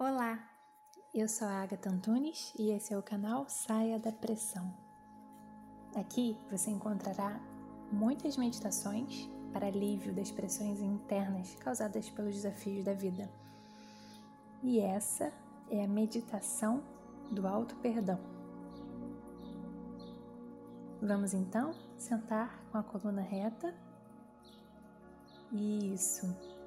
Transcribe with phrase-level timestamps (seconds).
[0.00, 0.38] Olá,
[1.12, 4.72] eu sou a Agatha Antunes e esse é o canal Saia da Pressão.
[5.96, 7.40] Aqui você encontrará
[7.90, 13.28] muitas meditações para alívio das pressões internas causadas pelos desafios da vida.
[14.62, 15.32] E essa
[15.68, 16.80] é a meditação
[17.32, 18.20] do alto perdão.
[21.02, 23.74] Vamos então sentar com a coluna reta.
[25.50, 26.57] Isso.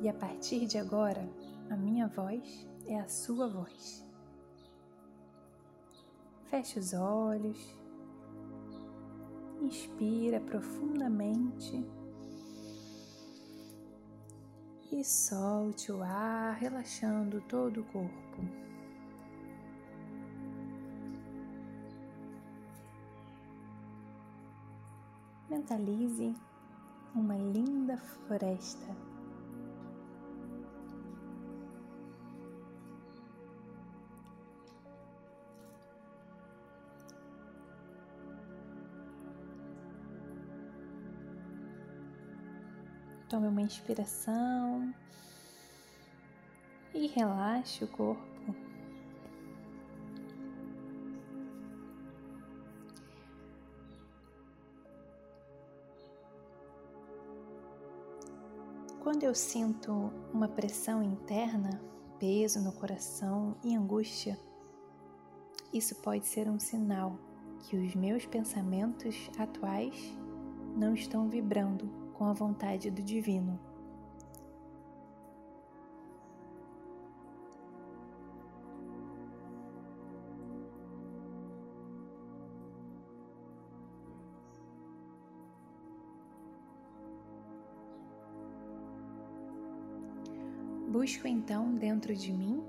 [0.00, 1.28] E a partir de agora,
[1.68, 4.06] a minha voz é a sua voz.
[6.44, 7.58] Feche os olhos,
[9.60, 11.84] inspira profundamente
[14.92, 18.68] e solte o ar, relaxando todo o corpo.
[25.50, 26.34] Mentalize
[27.14, 29.07] uma linda floresta
[43.28, 44.94] Tome uma inspiração
[46.94, 48.24] e relaxe o corpo.
[59.02, 59.92] Quando eu sinto
[60.32, 61.82] uma pressão interna,
[62.18, 64.38] peso no coração e angústia,
[65.70, 67.18] isso pode ser um sinal
[67.60, 69.94] que os meus pensamentos atuais
[70.74, 73.58] não estão vibrando com a vontade do Divino.
[90.90, 92.64] Busco então dentro de mim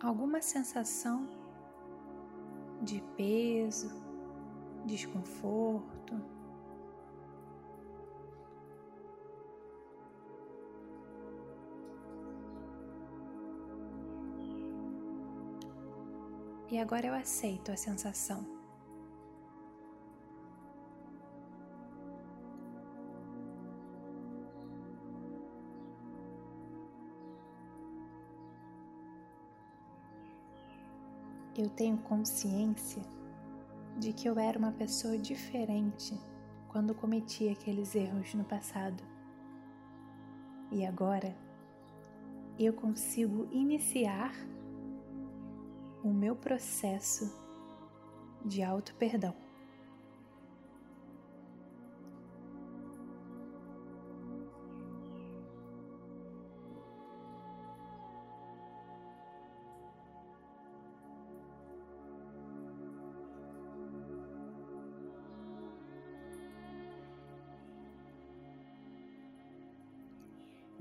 [0.00, 1.26] alguma sensação
[2.80, 4.07] de peso,
[4.88, 6.14] desconforto.
[16.70, 18.44] E agora eu aceito a sensação.
[31.56, 33.02] Eu tenho consciência
[33.98, 36.18] de que eu era uma pessoa diferente
[36.68, 39.02] quando cometi aqueles erros no passado.
[40.70, 41.36] E agora
[42.58, 44.32] eu consigo iniciar
[46.04, 47.32] o meu processo
[48.44, 49.47] de auto-perdão.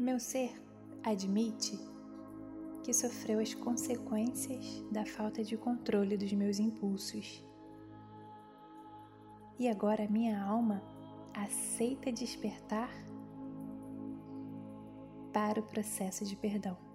[0.07, 0.55] Meu ser
[1.03, 1.77] admite
[2.81, 7.45] que sofreu as consequências da falta de controle dos meus impulsos.
[9.59, 10.81] E agora minha alma
[11.33, 12.89] aceita despertar
[15.33, 16.86] para o processo de perdão.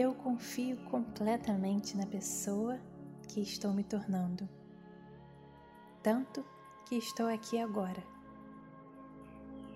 [0.00, 2.80] Eu confio completamente na pessoa
[3.28, 4.48] que estou me tornando.
[6.02, 6.42] Tanto
[6.86, 8.02] que estou aqui agora,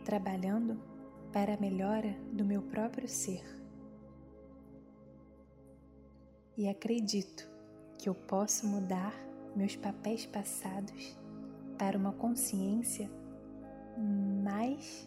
[0.02, 0.80] trabalhando
[1.30, 3.44] para a melhora do meu próprio ser.
[6.56, 7.46] E acredito
[7.98, 9.12] que eu posso mudar
[9.54, 11.18] meus papéis passados
[11.76, 13.10] para uma consciência
[14.42, 15.06] mais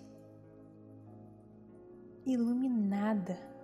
[2.24, 3.57] iluminada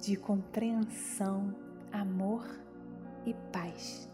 [0.00, 1.54] de compreensão,
[1.92, 2.42] amor
[3.26, 4.08] e paz.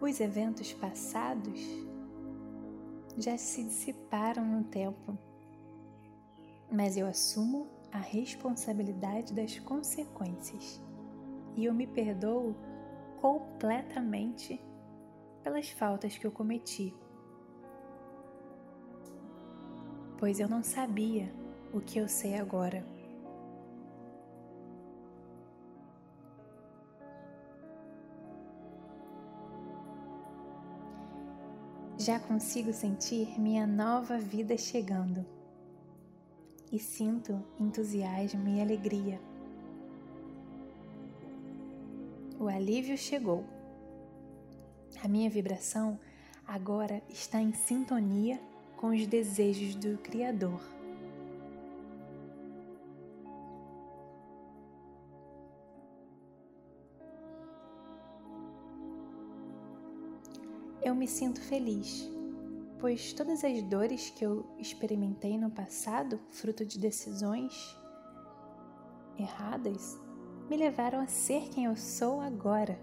[0.00, 1.60] Os eventos passados
[3.18, 5.18] já se dissiparam no tempo,
[6.70, 10.80] mas eu assumo a responsabilidade das consequências
[11.56, 12.54] e eu me perdoo
[13.20, 14.60] completamente
[15.42, 16.94] pelas faltas que eu cometi.
[20.18, 21.32] Pois eu não sabia
[21.72, 22.84] o que eu sei agora.
[31.98, 35.35] Já consigo sentir minha nova vida chegando
[36.72, 39.20] e sinto entusiasmo e alegria.
[42.38, 43.44] O alívio chegou.
[45.02, 45.98] A minha vibração
[46.46, 48.40] agora está em sintonia
[48.76, 50.60] com os desejos do Criador.
[60.82, 62.08] Eu me sinto feliz,
[62.78, 67.76] pois todas as dores que eu experimentei no passado, fruto de decisões
[69.18, 69.98] erradas,
[70.48, 72.78] me levaram a ser quem eu sou agora,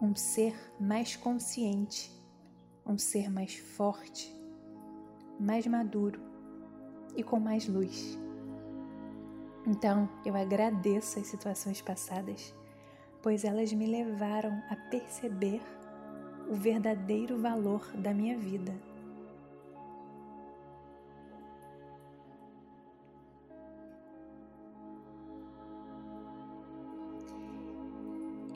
[0.00, 2.10] um ser mais consciente,
[2.86, 4.32] um ser mais forte,
[5.40, 6.20] mais maduro
[7.16, 8.18] e com mais luz.
[9.66, 12.54] Então eu agradeço as situações passadas,
[13.20, 15.60] pois elas me levaram a perceber
[16.48, 18.72] o verdadeiro valor da minha vida.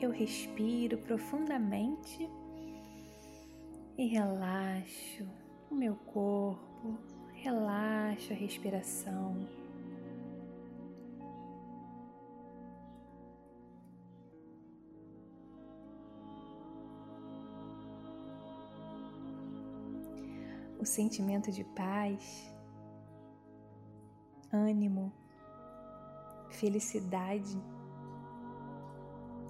[0.01, 2.27] Eu respiro profundamente
[3.95, 5.29] e relaxo
[5.69, 6.97] o meu corpo,
[7.35, 9.47] relaxo a respiração.
[20.79, 22.51] O sentimento de paz,
[24.51, 25.13] ânimo,
[26.49, 27.55] felicidade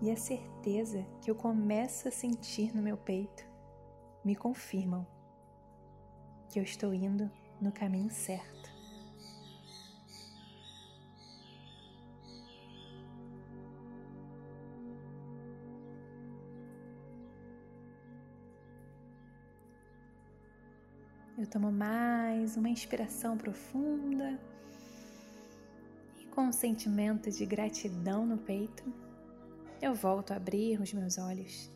[0.02, 3.46] e a certeza que eu começo a sentir no meu peito
[4.26, 5.06] me confirmam
[6.50, 7.30] que eu estou indo
[7.62, 8.72] no caminho certo.
[21.38, 24.40] Eu tomo mais uma inspiração profunda
[26.20, 28.84] e com um sentimento de gratidão no peito,
[29.82, 31.70] eu volto a abrir os meus olhos.